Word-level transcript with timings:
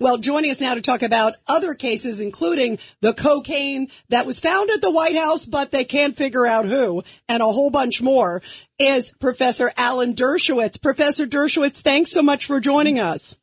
Well, 0.00 0.18
joining 0.18 0.50
us 0.50 0.60
now 0.60 0.74
to 0.74 0.82
talk 0.82 1.02
about 1.02 1.34
other 1.46 1.74
cases, 1.74 2.20
including 2.20 2.78
the 3.00 3.14
cocaine 3.14 3.88
that 4.08 4.26
was 4.26 4.40
found 4.40 4.70
at 4.70 4.80
the 4.80 4.90
White 4.90 5.16
House, 5.16 5.46
but 5.46 5.70
they 5.70 5.84
can't 5.84 6.16
figure 6.16 6.46
out 6.46 6.66
who, 6.66 7.04
and 7.28 7.40
a 7.40 7.46
whole 7.46 7.70
bunch 7.70 8.02
more, 8.02 8.42
is 8.78 9.14
Professor 9.20 9.70
Alan 9.76 10.14
Dershowitz. 10.14 10.82
Professor 10.82 11.26
Dershowitz, 11.26 11.80
thanks 11.80 12.10
so 12.10 12.22
much 12.22 12.46
for 12.46 12.58
joining 12.58 12.98
us. 12.98 13.36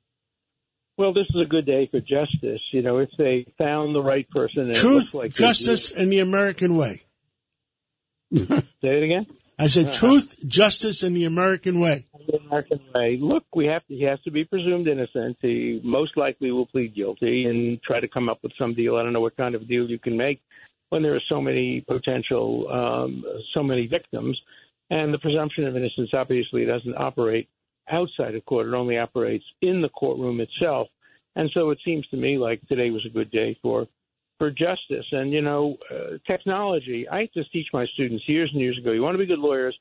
Well, 0.98 1.14
this 1.14 1.26
is 1.30 1.42
a 1.42 1.46
good 1.46 1.66
day 1.66 1.88
for 1.90 2.02
justice. 2.02 2.62
You 2.74 2.82
know, 2.82 2.98
if 2.98 3.10
they 3.18 3.48
found 3.58 3.96
the 3.96 4.04
right 4.04 4.30
person, 4.30 4.68
and 4.68 4.76
truth, 4.76 5.14
like 5.14 5.34
justice, 5.34 5.90
and 5.90 6.12
the 6.12 6.20
American 6.20 6.76
way. 6.76 7.04
Say 8.36 8.64
it 8.82 9.04
again. 9.04 9.26
I 9.58 9.68
said 9.68 9.88
uh-huh. 9.88 9.94
truth, 9.94 10.38
justice, 10.46 11.02
and 11.02 11.16
the 11.16 11.24
American 11.24 11.80
way. 11.80 12.08
American 12.52 12.80
way. 12.94 13.18
Look, 13.20 13.44
we 13.56 13.66
have 13.66 13.86
to. 13.88 13.96
He 13.96 14.04
has 14.04 14.20
to 14.22 14.32
be 14.32 14.44
presumed 14.44 14.88
innocent. 14.88 15.38
He 15.42 15.82
most 15.84 16.18
likely 16.18 16.52
will 16.52 16.66
plead 16.66 16.96
guilty 16.96 17.46
and 17.46 17.82
try 17.82 18.00
to 18.00 18.08
come 18.08 18.30
up 18.30 18.40
with 18.44 18.52
some 18.58 18.74
deal. 18.74 18.98
I 18.98 19.04
don't 19.04 19.14
know 19.14 19.22
what 19.22 19.38
kind 19.38 19.56
of 19.56 19.68
deal 19.68 19.90
you 19.90 20.00
can 20.00 20.18
make 20.18 20.42
when 20.90 21.02
there 21.02 21.16
are 21.16 21.22
so 21.30 21.42
many 21.42 21.82
potential, 21.88 22.68
um, 22.70 23.24
so 23.54 23.64
many 23.64 23.88
victims, 23.88 24.38
and 24.90 25.14
the 25.14 25.20
presumption 25.20 25.66
of 25.66 25.78
innocence 25.78 26.10
obviously 26.14 26.66
doesn't 26.66 26.96
operate 26.98 27.48
outside 27.90 28.36
of 28.36 28.46
court. 28.46 28.68
It 28.68 28.74
only 28.74 28.98
operates 28.98 29.46
in 29.62 29.82
the 29.82 29.90
courtroom 29.90 30.42
itself. 30.42 30.90
And 31.38 31.50
so 31.54 31.70
it 31.70 31.80
seems 31.86 32.06
to 32.08 32.18
me 32.18 32.38
like 32.38 32.62
today 32.68 32.90
was 32.90 33.06
a 33.06 33.10
good 33.10 33.32
day 33.32 33.58
for 33.62 33.88
for 34.38 34.50
justice. 34.50 35.06
And 35.12 35.32
you 35.32 35.42
know, 35.42 35.78
uh, 35.90 36.18
technology. 36.28 37.08
I 37.08 37.22
used 37.22 37.34
to 37.36 37.44
teach 37.46 37.68
my 37.72 37.86
students 37.94 38.28
years 38.28 38.50
and 38.52 38.62
years 38.62 38.78
ago. 38.78 38.92
You 38.92 39.02
want 39.02 39.14
to 39.14 39.20
be 39.20 39.26
good 39.26 39.40
lawyers. 39.40 39.78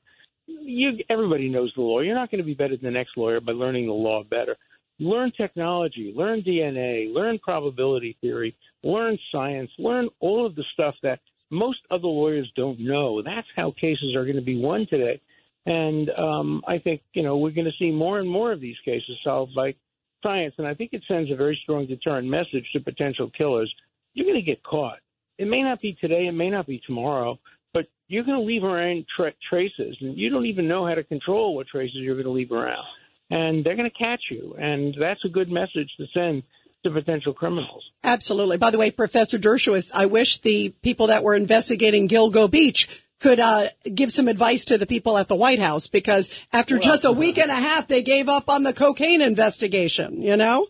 You 0.63 0.99
everybody 1.09 1.49
knows 1.49 1.73
the 1.75 1.83
law. 1.83 2.01
You're 2.01 2.15
not 2.15 2.31
going 2.31 2.39
to 2.41 2.47
be 2.47 2.55
better 2.55 2.77
than 2.77 2.85
the 2.85 2.99
next 2.99 3.17
lawyer 3.17 3.41
by 3.41 3.53
learning 3.53 3.87
the 3.87 3.93
law 3.93 4.23
better. 4.23 4.57
Learn 4.99 5.33
technology, 5.37 6.13
learn 6.15 6.43
DNA, 6.43 7.13
learn 7.13 7.39
probability 7.39 8.17
theory, 8.21 8.55
learn 8.83 9.19
science, 9.33 9.71
learn 9.79 10.09
all 10.21 10.45
of 10.45 10.55
the 10.55 10.65
stuff 10.75 10.95
that 11.03 11.21
most 11.51 11.79
other 11.91 12.07
lawyers 12.07 12.51
don't 12.55 12.79
know. 12.79 13.23
That's 13.23 13.47
how 13.57 13.73
cases 13.81 14.15
are 14.15 14.25
going 14.25 14.37
to 14.37 14.43
be 14.43 14.61
won 14.61 14.87
today. 14.91 15.21
And 15.67 16.11
um, 16.11 16.63
I 16.69 16.79
think 16.79 17.03
you 17.15 17.23
know 17.23 17.37
we're 17.39 17.51
going 17.51 17.71
to 17.71 17.79
see 17.79 17.91
more 17.91 18.19
and 18.19 18.29
more 18.29 18.53
of 18.53 18.61
these 18.61 18.77
cases 18.85 19.17
solved 19.25 19.55
by 19.55 19.75
science, 20.23 20.55
and 20.59 20.67
I 20.67 20.75
think 20.75 20.91
it 20.93 21.03
sends 21.09 21.31
a 21.31 21.37
very 21.37 21.59
strong 21.63 21.87
deterrent 21.87 22.29
message 22.29 22.67
to 22.73 22.81
potential 22.81 23.31
killers 23.37 23.73
you're 24.15 24.27
going 24.27 24.39
to 24.39 24.43
get 24.43 24.63
caught. 24.63 24.99
It 25.39 25.49
may 25.49 25.63
not 25.63 25.81
be 25.81 25.97
today, 26.01 26.27
it 26.27 26.35
may 26.35 26.51
not 26.51 26.67
be 26.67 26.81
tomorrow, 26.87 27.39
but 27.73 27.87
you're 28.09 28.25
going 28.25 28.39
to 28.39 28.45
leave 28.45 28.65
around 28.65 29.05
tra- 29.17 29.33
traces, 29.49 29.97
and 30.01 30.17
you 30.17 30.31
don't 30.31 30.47
even 30.47 30.69
know 30.69 30.87
how 30.87 30.95
to 30.95 31.05
control 31.05 31.55
what 31.55 31.67
traces 31.69 31.97
you're 31.97 32.15
going 32.15 32.27
to 32.27 32.33
leave 32.33 32.53
around. 32.53 32.85
And 33.31 33.65
they're 33.65 33.77
going 33.77 33.91
to 33.91 33.97
catch 33.97 34.23
you, 34.31 34.57
and 34.59 34.95
that's 34.99 35.25
a 35.25 35.29
good 35.29 35.51
message 35.51 35.89
to 35.99 36.07
send 36.13 36.43
to 36.85 36.91
potential 36.91 37.33
criminals. 37.33 37.85
Absolutely. 38.03 38.57
By 38.57 38.71
the 38.71 38.79
way, 38.79 38.91
Professor 38.91 39.39
Dershowitz, 39.39 39.91
I 39.95 40.07
wish 40.07 40.39
the 40.39 40.71
people 40.83 41.09
that 41.09 41.23
were 41.23 41.35
investigating 41.35 42.09
Gilgo 42.09 42.51
Beach 42.51 43.05
could 43.21 43.39
uh, 43.39 43.67
give 43.95 44.11
some 44.11 44.29
advice 44.29 44.65
to 44.65 44.79
the 44.79 44.87
people 44.87 45.19
at 45.19 45.29
the 45.29 45.37
White 45.37 45.59
House 45.59 45.87
because 45.87 46.31
after 46.53 46.77
well, 46.77 46.83
just 46.83 47.05
a 47.05 47.13
week 47.13 47.39
and 47.39 47.51
a 47.51 47.55
half, 47.55 47.87
they 47.87 48.03
gave 48.03 48.31
up 48.31 48.49
on 48.49 48.63
the 48.63 48.73
cocaine 48.73 49.21
investigation. 49.21 50.23
You 50.23 50.37
know 50.37 50.69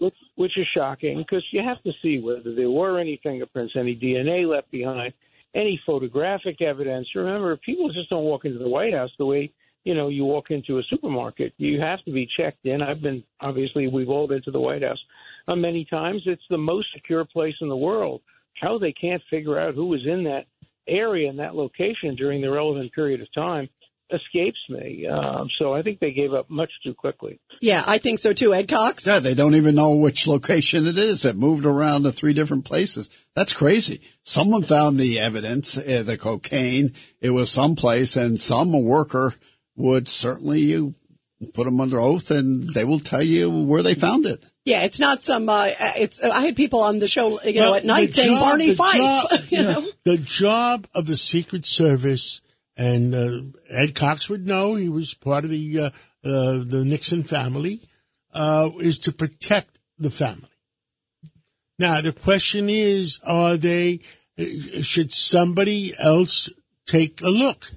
which, 0.00 0.16
which 0.34 0.58
is 0.58 0.66
shocking 0.74 1.18
because 1.18 1.44
you 1.52 1.62
have 1.62 1.82
to 1.82 1.92
see 2.02 2.18
whether 2.20 2.54
there 2.54 2.70
were 2.70 2.98
any 2.98 3.20
fingerprints, 3.22 3.74
any 3.76 3.94
DNA 3.94 4.48
left 4.48 4.70
behind, 4.70 5.12
any 5.54 5.80
photographic 5.84 6.60
evidence. 6.62 7.08
Remember, 7.14 7.56
people 7.56 7.92
just 7.92 8.10
don't 8.10 8.24
walk 8.24 8.44
into 8.44 8.58
the 8.58 8.68
White 8.68 8.94
House 8.94 9.10
the 9.18 9.26
way 9.26 9.52
you 9.84 9.94
know 9.94 10.08
you 10.08 10.24
walk 10.24 10.50
into 10.50 10.78
a 10.78 10.82
supermarket. 10.90 11.52
You 11.56 11.80
have 11.80 12.02
to 12.04 12.12
be 12.12 12.28
checked 12.36 12.66
in. 12.66 12.82
I've 12.82 13.02
been 13.02 13.22
obviously 13.40 13.88
we've 13.88 14.08
all 14.08 14.28
been 14.28 14.42
to 14.42 14.50
the 14.50 14.60
White 14.60 14.82
House 14.82 15.00
uh, 15.48 15.56
many 15.56 15.84
times. 15.84 16.22
It's 16.26 16.42
the 16.50 16.58
most 16.58 16.88
secure 16.94 17.24
place 17.24 17.54
in 17.60 17.68
the 17.68 17.76
world. 17.76 18.20
How 18.60 18.78
they 18.78 18.92
can't 18.92 19.22
figure 19.30 19.58
out 19.58 19.74
who 19.74 19.86
was 19.86 20.04
in 20.06 20.22
that 20.24 20.46
area 20.88 21.28
and 21.28 21.38
that 21.38 21.54
location 21.54 22.14
during 22.16 22.40
the 22.40 22.50
relevant 22.50 22.92
period 22.92 23.20
of 23.20 23.32
time 23.32 23.68
escapes 24.12 24.58
me. 24.68 25.06
Um, 25.06 25.48
so 25.58 25.74
I 25.74 25.82
think 25.82 26.00
they 26.00 26.12
gave 26.12 26.32
up 26.32 26.50
much 26.50 26.70
too 26.84 26.94
quickly. 26.94 27.40
Yeah, 27.60 27.82
I 27.86 27.98
think 27.98 28.18
so 28.18 28.32
too. 28.32 28.54
Ed 28.54 28.68
Cox? 28.68 29.06
Yeah, 29.06 29.18
they 29.18 29.34
don't 29.34 29.54
even 29.54 29.74
know 29.74 29.96
which 29.96 30.26
location 30.26 30.86
it 30.86 30.98
is. 30.98 31.24
It 31.24 31.36
moved 31.36 31.66
around 31.66 32.02
to 32.04 32.12
three 32.12 32.32
different 32.32 32.64
places. 32.64 33.08
That's 33.34 33.52
crazy. 33.52 34.00
Someone 34.22 34.62
found 34.62 34.98
the 34.98 35.20
evidence, 35.20 35.78
uh, 35.78 36.02
the 36.04 36.18
cocaine. 36.18 36.92
It 37.20 37.30
was 37.30 37.50
someplace 37.50 38.16
and 38.16 38.38
some 38.40 38.72
worker 38.82 39.34
would 39.76 40.08
certainly 40.08 40.60
you 40.60 40.94
put 41.54 41.64
them 41.64 41.80
under 41.80 41.98
oath 41.98 42.30
and 42.30 42.74
they 42.74 42.84
will 42.84 43.00
tell 43.00 43.22
you 43.22 43.50
where 43.50 43.82
they 43.82 43.94
found 43.94 44.26
it. 44.26 44.44
Yeah, 44.64 44.84
it's 44.84 45.00
not 45.00 45.22
some. 45.22 45.48
Uh, 45.48 45.70
it's. 45.96 46.22
I 46.22 46.42
had 46.42 46.54
people 46.54 46.80
on 46.80 46.98
the 46.98 47.08
show, 47.08 47.40
you 47.42 47.54
know, 47.54 47.70
well, 47.70 47.74
at 47.76 47.84
night 47.84 48.12
saying 48.12 48.34
job, 48.34 48.42
Barney 48.42 48.74
Fife. 48.74 48.96
Job, 48.96 49.26
you 49.48 49.62
know, 49.62 49.88
the 50.04 50.18
job 50.18 50.86
of 50.94 51.06
the 51.06 51.16
Secret 51.16 51.64
Service 51.64 52.42
and 52.76 53.14
uh, 53.14 53.58
Ed 53.68 53.94
Cox 53.94 54.28
would 54.28 54.46
know 54.46 54.74
he 54.74 54.88
was 54.88 55.14
part 55.14 55.44
of 55.44 55.50
the 55.50 55.78
uh, 55.78 55.90
uh, 56.22 56.64
the 56.64 56.84
Nixon 56.84 57.22
family, 57.22 57.80
uh, 58.32 58.70
is 58.78 58.98
to 59.00 59.12
protect 59.12 59.78
the 59.98 60.10
family. 60.10 60.48
Now 61.78 62.00
the 62.00 62.12
question 62.12 62.68
is, 62.68 63.20
are 63.24 63.56
they? 63.56 64.00
Should 64.82 65.12
somebody 65.12 65.92
else 65.98 66.50
take 66.86 67.20
a 67.20 67.28
look? 67.28 67.70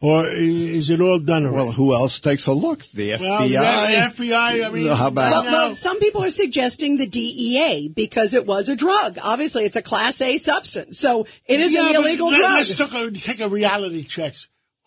Or 0.00 0.26
is 0.26 0.90
it 0.90 1.00
all 1.00 1.18
done 1.18 1.46
already? 1.46 1.56
Well, 1.56 1.72
who 1.72 1.94
else 1.94 2.20
takes 2.20 2.46
a 2.46 2.52
look? 2.52 2.84
The 2.86 3.12
FBI. 3.12 3.20
Well, 3.20 3.48
the 3.48 4.24
FBI. 4.24 4.66
I 4.66 4.68
mean, 4.70 4.86
how 4.88 5.08
about? 5.08 5.32
Well, 5.32 5.44
well, 5.44 5.74
some 5.74 5.98
people 5.98 6.22
are 6.22 6.30
suggesting 6.30 6.98
the 6.98 7.06
DEA 7.06 7.88
because 7.94 8.34
it 8.34 8.46
was 8.46 8.68
a 8.68 8.76
drug. 8.76 9.18
Obviously, 9.22 9.64
it's 9.64 9.76
a 9.76 9.82
Class 9.82 10.20
A 10.20 10.36
substance, 10.36 10.98
so 10.98 11.26
it 11.46 11.60
is 11.60 11.72
yeah, 11.72 11.88
an 11.88 11.96
illegal 11.96 12.28
let, 12.28 12.38
drug. 12.38 12.52
Let's 12.52 12.74
take 12.74 12.92
a, 12.92 13.10
take 13.12 13.40
a 13.40 13.48
reality 13.48 14.04
check. 14.04 14.34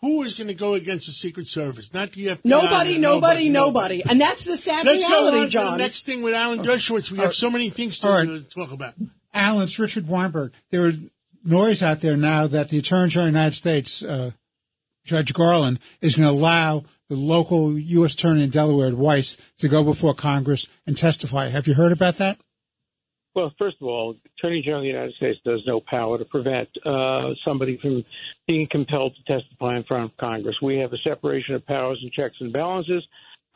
Who 0.00 0.22
is 0.22 0.34
going 0.34 0.46
to 0.46 0.54
go 0.54 0.74
against 0.74 1.06
the 1.06 1.12
Secret 1.12 1.48
Service? 1.48 1.92
Not 1.92 2.12
the 2.12 2.26
FBI. 2.26 2.44
Nobody, 2.44 2.98
nobody, 2.98 3.48
nobody, 3.48 3.48
nobody. 3.48 4.02
And 4.08 4.20
that's 4.20 4.44
the 4.44 4.56
sad 4.56 4.86
Let's 4.86 5.02
reality, 5.02 5.36
go 5.36 5.42
on 5.42 5.50
John. 5.50 5.64
To 5.64 5.70
the 5.72 5.82
next 5.82 6.06
thing 6.06 6.22
with 6.22 6.34
Alan 6.34 6.60
Dershowitz. 6.60 7.10
We 7.10 7.18
have 7.18 7.34
so 7.34 7.50
many 7.50 7.70
things 7.70 7.98
to 8.00 8.08
right. 8.08 8.50
talk 8.50 8.70
about. 8.70 8.94
Alan, 9.34 9.64
it's 9.64 9.78
Richard 9.78 10.06
Weinberg. 10.06 10.52
There 10.70 10.86
is 10.86 11.00
noise 11.44 11.82
out 11.82 12.00
there 12.00 12.16
now 12.16 12.46
that 12.46 12.68
the 12.68 12.78
Attorney 12.78 13.10
General 13.10 13.26
of 13.26 13.32
the 13.32 13.38
United 13.38 13.56
States, 13.56 14.02
uh, 14.04 14.30
Judge 15.08 15.32
Garland 15.32 15.78
is 16.02 16.16
going 16.16 16.28
to 16.28 16.34
allow 16.34 16.84
the 17.08 17.16
local 17.16 17.78
U.S. 17.78 18.12
Attorney 18.12 18.44
in 18.44 18.50
Delaware, 18.50 18.94
Weiss, 18.94 19.38
to 19.58 19.68
go 19.68 19.82
before 19.82 20.14
Congress 20.14 20.68
and 20.86 20.96
testify. 20.96 21.48
Have 21.48 21.66
you 21.66 21.74
heard 21.74 21.92
about 21.92 22.16
that? 22.16 22.38
Well, 23.34 23.52
first 23.58 23.76
of 23.80 23.86
all, 23.86 24.16
Attorney 24.38 24.62
General 24.62 24.80
of 24.80 24.84
the 24.84 24.88
United 24.88 25.14
States 25.14 25.38
does 25.44 25.62
no 25.66 25.80
power 25.80 26.18
to 26.18 26.24
prevent 26.24 26.68
uh, 26.84 27.30
somebody 27.44 27.78
from 27.80 28.04
being 28.46 28.66
compelled 28.70 29.14
to 29.16 29.32
testify 29.32 29.76
in 29.76 29.84
front 29.84 30.10
of 30.10 30.16
Congress. 30.18 30.56
We 30.60 30.76
have 30.78 30.92
a 30.92 30.98
separation 30.98 31.54
of 31.54 31.64
powers 31.64 31.98
and 32.02 32.12
checks 32.12 32.36
and 32.40 32.52
balances. 32.52 33.02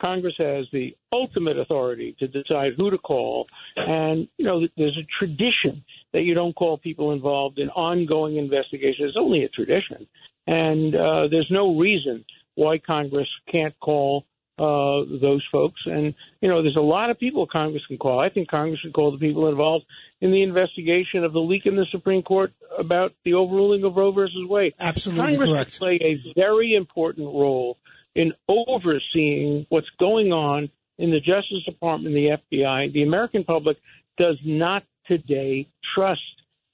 Congress 0.01 0.35
has 0.37 0.65
the 0.73 0.95
ultimate 1.11 1.57
authority 1.57 2.15
to 2.19 2.27
decide 2.27 2.73
who 2.77 2.89
to 2.89 2.97
call. 2.97 3.47
And, 3.75 4.27
you 4.37 4.45
know, 4.45 4.67
there's 4.77 4.97
a 4.97 5.07
tradition 5.19 5.83
that 6.13 6.23
you 6.23 6.33
don't 6.33 6.55
call 6.55 6.77
people 6.77 7.11
involved 7.11 7.59
in 7.59 7.69
ongoing 7.69 8.37
investigations. 8.37 9.09
It's 9.09 9.17
only 9.19 9.43
a 9.43 9.49
tradition. 9.49 10.07
And 10.47 10.95
uh, 10.95 11.27
there's 11.29 11.49
no 11.49 11.77
reason 11.77 12.25
why 12.55 12.77
Congress 12.77 13.27
can't 13.51 13.73
call 13.79 14.25
uh, 14.59 15.01
those 15.21 15.43
folks. 15.51 15.81
And, 15.85 16.13
you 16.41 16.49
know, 16.49 16.61
there's 16.61 16.75
a 16.75 16.81
lot 16.81 17.09
of 17.09 17.19
people 17.19 17.47
Congress 17.47 17.83
can 17.87 17.97
call. 17.97 18.19
I 18.19 18.29
think 18.29 18.49
Congress 18.49 18.81
can 18.81 18.93
call 18.93 19.11
the 19.11 19.17
people 19.17 19.49
involved 19.49 19.85
in 20.21 20.31
the 20.31 20.43
investigation 20.43 21.23
of 21.23 21.33
the 21.33 21.39
leak 21.39 21.65
in 21.65 21.75
the 21.75 21.87
Supreme 21.91 22.21
Court 22.21 22.53
about 22.77 23.13
the 23.25 23.33
overruling 23.33 23.83
of 23.83 23.95
Roe 23.95 24.11
versus 24.11 24.45
Wade. 24.47 24.73
Absolutely 24.79 25.37
Congress 25.37 25.49
correct. 25.49 25.79
play 25.79 25.99
a 26.01 26.33
very 26.35 26.75
important 26.75 27.27
role 27.27 27.77
in 28.15 28.33
overseeing 28.47 29.65
what's 29.69 29.89
going 29.99 30.31
on 30.31 30.69
in 30.97 31.09
the 31.09 31.19
Justice 31.19 31.63
Department 31.65 32.13
the 32.13 32.37
FBI. 32.55 32.93
The 32.93 33.03
American 33.03 33.43
public 33.43 33.77
does 34.17 34.37
not 34.45 34.83
today 35.07 35.67
trust 35.95 36.21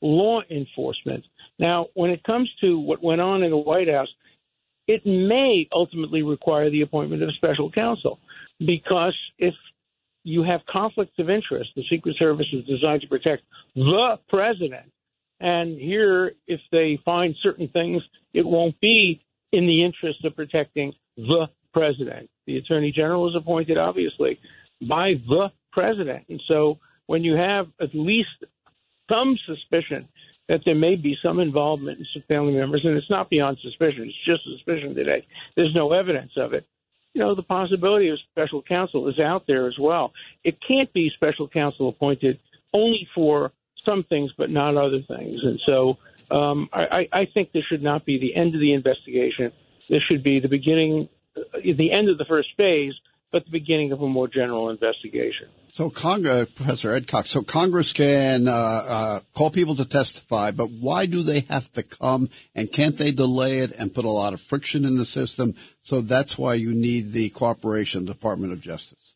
law 0.01 0.42
enforcement. 0.50 1.25
Now, 1.60 1.88
when 1.94 2.10
it 2.10 2.24
comes 2.24 2.50
to 2.62 2.80
what 2.80 3.04
went 3.04 3.22
on 3.22 3.44
in 3.44 3.52
the 3.52 3.58
White 3.58 3.90
House, 3.90 4.08
it 4.88 5.06
may 5.06 5.68
ultimately 5.72 6.24
require 6.24 6.70
the 6.70 6.82
appointment 6.82 7.22
of 7.22 7.30
a 7.30 7.34
special 7.34 7.70
counsel 7.70 8.20
because 8.60 9.16
if 9.38 9.54
you 10.24 10.44
have 10.44 10.62
conflicts 10.70 11.18
of 11.20 11.30
interest, 11.30 11.70
the 11.76 11.84
Secret 11.90 12.16
Service 12.18 12.48
is 12.52 12.66
designed 12.66 13.02
to 13.02 13.08
protect 13.08 13.44
the 13.76 14.18
president. 14.30 14.92
And 15.40 15.80
here, 15.80 16.34
if 16.48 16.60
they 16.72 17.00
find 17.06 17.36
certain 17.42 17.68
things, 17.70 18.02
it 18.34 18.46
won't 18.46 18.80
be 18.82 19.22
in 19.52 19.68
the 19.68 19.84
interest 19.84 20.26
of 20.26 20.36
protecting 20.36 20.94
the 21.18 21.48
president. 21.74 22.30
The 22.46 22.58
attorney 22.58 22.92
general 22.92 23.30
is 23.30 23.36
appointed, 23.36 23.78
obviously, 23.78 24.40
by 24.82 25.14
the 25.28 25.52
president. 25.72 26.26
And 26.30 26.42
so 26.48 26.80
when 27.06 27.24
you 27.24 27.36
have 27.36 27.68
at 27.80 27.90
least 27.94 28.30
some 29.10 29.38
suspicion 29.46 30.08
that 30.50 30.62
there 30.66 30.75
may 30.75 30.96
be 30.96 31.16
some 31.24 31.40
involvement 31.40 32.00
in 32.00 32.06
some 32.12 32.24
family 32.28 32.54
members, 32.54 32.81
and 32.84 32.98
it's 32.98 33.10
not 33.10 33.30
beyond 33.30 33.57
suspicion. 33.62 34.04
It's 34.04 34.25
just 34.25 34.44
suspicion 34.44 34.96
today. 34.96 35.25
There's 35.56 35.74
no 35.74 35.94
evidence 35.94 36.31
of 36.36 36.54
it. 36.54 36.66
you 37.13 37.22
know, 37.22 37.36
the 37.36 37.44
possibility 37.44 38.10
of 38.10 38.19
special 38.31 38.62
counsel 38.62 39.07
is 39.07 39.19
out 39.19 39.46
there 39.48 39.68
as 39.68 39.78
well. 39.80 40.13
It 40.44 40.57
can't 40.66 40.92
be 40.94 41.12
special 41.16 41.48
counsel 41.48 41.90
appointed 41.90 42.40
only 42.74 43.07
for 43.16 43.51
some 43.86 44.04
things, 44.04 44.31
but 44.38 44.50
not 44.50 44.78
other 44.78 45.01
things. 45.07 45.40
And 45.44 45.60
so 45.66 45.98
um, 46.30 46.69
I, 46.74 47.07
I 47.12 47.28
think 47.34 47.51
this 47.51 47.63
should 47.69 47.81
not 47.81 48.06
be 48.06 48.19
the 48.19 48.36
end 48.36 48.54
of 48.54 48.62
the 48.62 48.74
investigation. 48.74 49.51
This 49.90 50.01
should 50.04 50.24
be 50.24 50.40
the 50.40 50.48
beginning, 50.48 51.10
uh, 51.36 51.42
the 51.63 51.92
end 51.92 52.10
of 52.10 52.18
the 52.18 52.25
first 52.25 52.50
phase, 52.57 52.94
but 53.31 53.46
the 53.46 53.52
beginning 53.52 53.92
of 53.92 54.02
a 54.02 54.08
more 54.08 54.28
general 54.28 54.70
investigation. 54.70 55.48
So, 55.70 55.90
Congress, 55.90 56.50
Professor 56.56 56.94
Ed 56.94 57.08
Cox, 57.08 57.30
so 57.30 57.44
Congress 57.44 57.94
can 57.94 58.48
uh, 58.48 58.52
uh, 58.52 59.20
call 59.36 59.52
people 59.52 59.76
to 59.76 59.86
testify, 59.86 60.52
but 60.52 60.72
why 60.72 61.06
do 61.06 61.22
they 61.22 61.42
have 61.42 61.72
to 61.74 61.84
come? 61.84 62.30
And 62.56 62.72
can't 62.72 62.98
they 62.98 63.12
delay 63.12 63.60
it 63.60 63.72
and 63.72 63.94
put 63.94 64.06
a 64.06 64.10
lot 64.10 64.34
of 64.34 64.42
friction 64.42 64.84
in 64.84 64.98
the 64.98 65.06
system? 65.06 65.56
So 65.81 66.02
that's 66.02 66.38
why 66.38 66.56
you 66.56 66.74
need 66.74 67.12
the 67.12 67.30
cooperation 67.30 68.02
of 68.02 68.08
the 68.08 68.14
Department 68.14 68.52
of 68.52 68.62
Justice. 68.62 69.16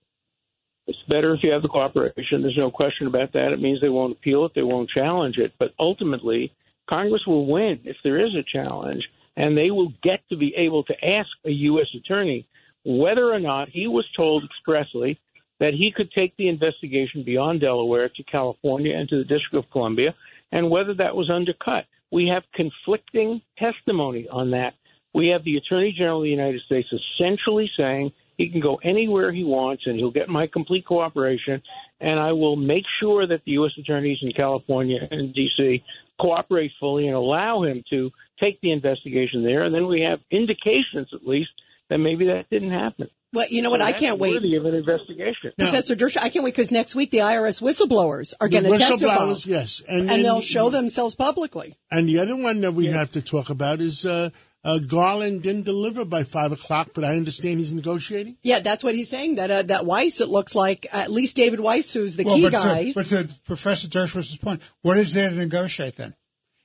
It's 0.85 1.01
better 1.07 1.33
if 1.33 1.41
you 1.43 1.51
have 1.51 1.61
the 1.61 1.69
cooperation. 1.69 2.41
There's 2.41 2.57
no 2.57 2.69
question 2.69 3.07
about 3.07 3.33
that. 3.33 3.53
It 3.53 3.61
means 3.61 3.79
they 3.81 3.89
won't 3.89 4.17
appeal 4.17 4.45
it, 4.45 4.51
they 4.53 4.63
won't 4.63 4.89
challenge 4.89 5.37
it. 5.37 5.53
But 5.57 5.73
ultimately, 5.79 6.53
Congress 6.89 7.25
will 7.25 7.45
win 7.45 7.79
if 7.85 7.95
there 8.03 8.23
is 8.23 8.35
a 8.35 8.43
challenge, 8.43 9.03
and 9.35 9.57
they 9.57 9.71
will 9.71 9.93
get 10.03 10.19
to 10.29 10.35
be 10.35 10.53
able 10.55 10.83
to 10.83 10.93
ask 11.03 11.29
a 11.45 11.51
U.S. 11.51 11.87
attorney 11.95 12.45
whether 12.85 13.31
or 13.31 13.39
not 13.39 13.69
he 13.69 13.87
was 13.87 14.05
told 14.15 14.43
expressly 14.43 15.19
that 15.59 15.73
he 15.73 15.91
could 15.95 16.11
take 16.11 16.35
the 16.37 16.49
investigation 16.49 17.23
beyond 17.23 17.61
Delaware 17.61 18.09
to 18.09 18.23
California 18.23 18.95
and 18.95 19.07
to 19.09 19.17
the 19.17 19.23
District 19.23 19.55
of 19.55 19.71
Columbia, 19.71 20.13
and 20.51 20.69
whether 20.69 20.93
that 20.93 21.15
was 21.15 21.29
undercut. 21.29 21.85
We 22.11 22.27
have 22.27 22.43
conflicting 22.53 23.41
testimony 23.57 24.27
on 24.29 24.51
that. 24.51 24.73
We 25.13 25.27
have 25.27 25.43
the 25.43 25.57
Attorney 25.57 25.93
General 25.97 26.19
of 26.19 26.23
the 26.23 26.29
United 26.29 26.61
States 26.61 26.87
essentially 26.91 27.69
saying 27.77 28.11
he 28.37 28.49
can 28.49 28.61
go 28.61 28.79
anywhere 28.83 29.31
he 29.31 29.43
wants 29.43 29.83
and 29.85 29.97
he'll 29.97 30.11
get 30.11 30.27
my 30.27 30.47
complete 30.47 30.85
cooperation, 30.85 31.61
and 32.01 32.19
I 32.19 32.31
will 32.31 32.55
make 32.55 32.83
sure 32.99 33.27
that 33.27 33.41
the 33.45 33.53
U.S. 33.53 33.71
attorneys 33.77 34.17
in 34.21 34.33
California 34.33 34.99
and 35.11 35.33
D.C. 35.33 35.83
cooperate 36.19 36.71
fully 36.79 37.07
and 37.07 37.15
allow 37.15 37.63
him 37.63 37.83
to 37.91 38.11
take 38.39 38.59
the 38.61 38.71
investigation 38.71 39.43
there. 39.43 39.63
And 39.63 39.73
then 39.73 39.87
we 39.87 40.01
have 40.01 40.19
indications, 40.31 41.07
at 41.13 41.27
least, 41.27 41.51
that 41.89 41.97
maybe 41.97 42.25
that 42.25 42.49
didn't 42.49 42.71
happen. 42.71 43.07
Well, 43.33 43.47
you 43.49 43.63
know 43.63 43.71
what? 43.71 43.81
So 43.81 43.87
I 43.87 43.93
can't 43.93 44.19
wait. 44.19 44.35
Worthy 44.35 44.55
of 44.55 44.65
an 44.65 44.75
investigation. 44.75 45.53
Professor 45.57 45.95
Dersh, 45.95 46.17
I 46.17 46.29
can't 46.29 46.45
wait 46.45 46.53
because 46.53 46.71
next 46.71 46.93
week 46.93 47.09
the 47.09 47.19
IRS 47.19 47.61
whistleblowers 47.61 48.33
are 48.39 48.47
going 48.47 48.63
to 48.63 48.77
testify. 48.77 49.17
Whistleblowers, 49.17 49.47
yes. 49.47 49.81
And, 49.87 50.01
And 50.01 50.09
then- 50.09 50.23
they'll 50.23 50.41
show 50.41 50.69
themselves 50.69 51.15
publicly. 51.15 51.75
And 51.89 52.07
the 52.07 52.19
other 52.19 52.35
one 52.35 52.61
that 52.61 52.73
we 52.73 52.87
have 52.87 53.11
to 53.11 53.21
talk 53.23 53.49
about 53.49 53.81
is 53.81 54.05
uh, 54.05 54.29
uh, 54.63 54.77
Garland 54.77 55.41
didn't 55.41 55.63
deliver 55.63 56.05
by 56.05 56.23
five 56.23 56.51
o'clock, 56.51 56.91
but 56.93 57.03
I 57.03 57.17
understand 57.17 57.59
he's 57.59 57.73
negotiating. 57.73 58.37
Yeah, 58.43 58.59
that's 58.59 58.83
what 58.83 58.93
he's 58.93 59.09
saying. 59.09 59.35
That 59.35 59.51
uh, 59.51 59.63
that 59.63 59.85
Weiss, 59.85 60.21
it 60.21 60.29
looks 60.29 60.53
like 60.53 60.85
at 60.93 61.11
least 61.11 61.35
David 61.35 61.59
Weiss, 61.59 61.91
who's 61.91 62.15
the 62.15 62.23
well, 62.23 62.35
key 62.35 62.43
but 62.43 62.53
guy. 62.53 62.83
To, 62.85 62.93
but 62.93 63.05
to 63.07 63.29
Professor 63.45 63.87
Dershowitz' 63.87 64.39
point, 64.39 64.61
what 64.81 64.97
is 64.97 65.13
there 65.13 65.29
to 65.29 65.35
negotiate 65.35 65.95
then? 65.95 66.13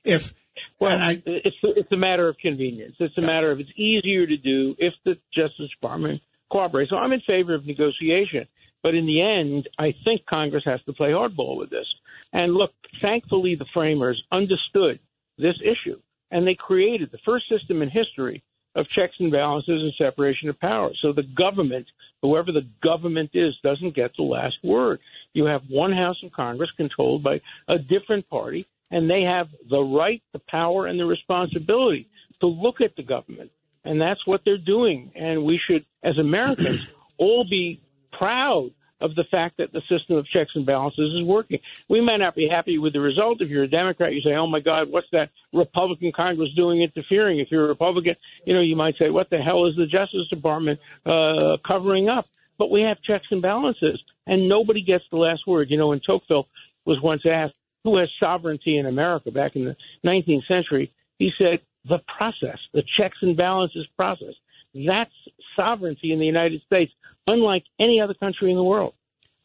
If 0.03 0.33
Well, 0.79 0.97
I, 0.97 1.21
it's 1.25 1.57
it's 1.63 1.91
a 1.91 1.97
matter 1.97 2.27
of 2.29 2.37
convenience. 2.37 2.95
It's 2.99 3.17
a 3.17 3.21
matter 3.21 3.51
of 3.51 3.59
it's 3.59 3.69
easier 3.75 4.25
to 4.25 4.37
do 4.37 4.75
if 4.77 4.93
the 5.03 5.17
Justice 5.33 5.69
Department 5.71 6.21
cooperates. 6.49 6.89
So 6.89 6.97
I'm 6.97 7.11
in 7.11 7.21
favor 7.21 7.53
of 7.53 7.65
negotiation, 7.65 8.47
but 8.81 8.95
in 8.95 9.05
the 9.05 9.21
end, 9.21 9.67
I 9.77 9.93
think 10.05 10.25
Congress 10.25 10.63
has 10.65 10.81
to 10.85 10.93
play 10.93 11.09
hardball 11.09 11.57
with 11.57 11.69
this. 11.69 11.85
And 12.31 12.53
look, 12.53 12.71
thankfully, 13.01 13.55
the 13.55 13.65
framers 13.73 14.23
understood 14.31 14.99
this 15.37 15.55
issue, 15.61 15.99
and 16.31 16.47
they 16.47 16.55
created 16.55 17.11
the 17.11 17.19
first 17.25 17.49
system 17.49 17.81
in 17.81 17.89
history 17.89 18.43
of 18.75 18.87
checks 18.87 19.15
and 19.19 19.31
balances 19.31 19.81
and 19.81 19.93
separation 19.97 20.47
of 20.47 20.59
powers. 20.59 20.97
So 21.01 21.11
the 21.11 21.23
government, 21.23 21.87
whoever 22.21 22.51
the 22.51 22.67
government 22.81 23.31
is, 23.33 23.55
doesn't 23.63 23.95
get 23.95 24.11
the 24.15 24.23
last 24.23 24.57
word. 24.63 24.99
You 25.33 25.45
have 25.45 25.63
one 25.69 25.91
House 25.91 26.17
of 26.23 26.31
Congress 26.31 26.69
controlled 26.77 27.23
by 27.23 27.41
a 27.67 27.79
different 27.79 28.29
party, 28.29 28.67
and 28.91 29.09
they 29.09 29.21
have 29.23 29.47
the 29.69 29.79
right, 29.79 30.21
the 30.33 30.41
power, 30.49 30.87
and 30.87 30.99
the 30.99 31.05
responsibility 31.05 32.09
to 32.41 32.47
look 32.47 32.81
at 32.81 32.95
the 32.95 33.03
government. 33.03 33.51
And 33.83 34.01
that's 34.01 34.25
what 34.25 34.41
they're 34.45 34.57
doing. 34.57 35.11
And 35.15 35.43
we 35.43 35.59
should, 35.65 35.85
as 36.03 36.17
Americans, 36.17 36.87
all 37.17 37.45
be 37.49 37.81
proud 38.17 38.71
of 39.01 39.15
the 39.15 39.23
fact 39.31 39.57
that 39.57 39.71
the 39.71 39.81
system 39.89 40.17
of 40.17 40.25
checks 40.27 40.51
and 40.55 40.65
balances 40.65 41.13
is 41.13 41.23
working. 41.23 41.59
We 41.87 42.01
might 42.01 42.17
not 42.17 42.35
be 42.35 42.49
happy 42.49 42.77
with 42.77 42.93
the 42.93 42.99
result. 42.99 43.41
If 43.41 43.49
you're 43.49 43.63
a 43.63 43.69
Democrat, 43.69 44.13
you 44.13 44.21
say, 44.21 44.31
oh 44.31 44.47
my 44.47 44.59
God, 44.59 44.91
what's 44.91 45.07
that 45.13 45.29
Republican 45.53 46.11
Congress 46.13 46.49
doing 46.55 46.81
interfering? 46.81 47.39
If 47.39 47.47
you're 47.49 47.65
a 47.65 47.69
Republican, 47.69 48.15
you 48.45 48.53
know, 48.53 48.61
you 48.61 48.75
might 48.75 48.97
say, 48.97 49.09
what 49.09 49.29
the 49.29 49.37
hell 49.37 49.65
is 49.67 49.75
the 49.77 49.85
Justice 49.85 50.27
Department 50.29 50.79
uh, 51.05 51.57
covering 51.65 52.09
up? 52.09 52.25
But 52.57 52.71
we 52.71 52.81
have 52.81 53.01
checks 53.01 53.27
and 53.31 53.41
balances, 53.41 54.03
and 54.27 54.49
nobody 54.49 54.81
gets 54.81 55.05
the 55.11 55.17
last 55.17 55.47
word. 55.47 55.67
You 55.69 55.77
know, 55.77 55.87
when 55.87 56.01
Tocqueville 56.01 56.47
was 56.83 57.01
once 57.01 57.21
asked, 57.25 57.53
who 57.83 57.97
has 57.97 58.09
sovereignty 58.19 58.77
in 58.77 58.85
America 58.85 59.31
back 59.31 59.55
in 59.55 59.65
the 59.65 59.75
19th 60.05 60.47
century, 60.47 60.93
he 61.17 61.31
said, 61.37 61.59
the 61.87 61.99
process, 62.17 62.59
the 62.73 62.83
checks 62.97 63.17
and 63.21 63.37
balances 63.37 63.87
process. 63.95 64.33
That's 64.73 65.11
sovereignty 65.55 66.11
in 66.11 66.19
the 66.19 66.25
United 66.25 66.61
States, 66.65 66.91
unlike 67.25 67.63
any 67.79 68.01
other 68.01 68.13
country 68.13 68.51
in 68.51 68.57
the 68.57 68.63
world. 68.63 68.93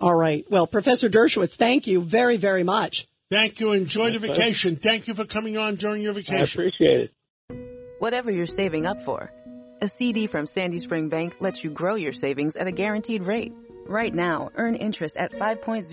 All 0.01 0.15
right. 0.15 0.45
Well, 0.51 0.67
Professor 0.67 1.09
Dershowitz, 1.09 1.55
thank 1.55 1.87
you 1.87 2.03
very, 2.03 2.37
very 2.37 2.65
much. 2.65 3.07
Thank 3.31 3.61
you. 3.61 3.73
Enjoy 3.73 4.11
the 4.11 4.19
vacation. 4.19 4.77
Thank 4.77 5.09
you 5.09 5.15
for 5.15 5.25
coming 5.25 5.57
on 5.57 5.77
during 5.77 6.03
your 6.03 6.13
vacation. 6.13 6.61
I 6.61 6.65
appreciate 6.65 7.01
it. 7.01 7.97
Whatever 8.01 8.31
you're 8.31 8.47
saving 8.47 8.87
up 8.87 9.01
for, 9.01 9.33
a 9.81 9.89
CD 9.89 10.27
from 10.27 10.47
Sandy 10.47 10.79
Spring 10.79 11.09
Bank 11.09 11.37
lets 11.41 11.65
you 11.65 11.71
grow 11.71 11.95
your 11.95 12.13
savings 12.13 12.57
at 12.57 12.67
a 12.67 12.73
guaranteed 12.73 13.25
rate. 13.25 13.53
Right 13.87 14.15
now, 14.15 14.51
earn 14.55 14.77
interest 14.77 15.19
at 15.19 15.33
5.00% 15.33 15.85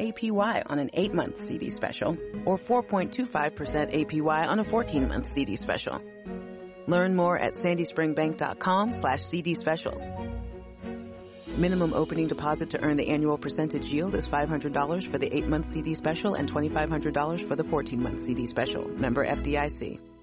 APY 0.00 0.62
on 0.66 0.78
an 0.78 0.90
8-month 0.90 1.38
CD 1.38 1.68
special 1.68 2.16
or 2.44 2.56
4.25% 2.56 4.10
APY 4.10 4.46
on 4.46 4.60
a 4.60 4.64
14-month 4.64 5.32
CD 5.34 5.56
special. 5.56 6.00
Learn 6.86 7.16
more 7.16 7.36
at 7.36 7.54
sandyspringbank.com 7.54 8.92
slash 8.92 9.24
CD 9.24 9.54
specials. 9.54 10.00
Minimum 11.56 11.94
opening 11.94 12.28
deposit 12.28 12.70
to 12.70 12.82
earn 12.82 12.96
the 12.96 13.08
annual 13.08 13.38
percentage 13.38 13.86
yield 13.86 14.14
is 14.14 14.28
$500 14.28 15.10
for 15.10 15.18
the 15.18 15.30
8-month 15.30 15.72
CD 15.72 15.94
special 15.94 16.34
and 16.34 16.50
$2,500 16.50 17.48
for 17.48 17.56
the 17.56 17.64
14-month 17.64 18.20
CD 18.20 18.46
special. 18.46 18.88
Member 18.88 19.26
FDIC. 19.26 20.13